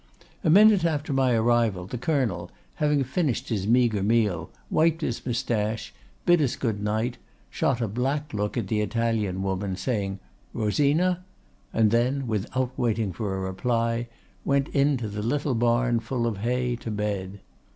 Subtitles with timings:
[0.43, 5.93] A minute after my arrival the colonel, having finished his meagre meal, wiped his moustache,
[6.25, 7.19] bid us good night,
[7.51, 10.17] shot a black look at the Italian woman, saying,
[10.55, 11.23] 'Rosina?'
[11.71, 14.07] and then, without waiting for a reply,
[14.43, 17.39] went into the little barn full of hay, to bed.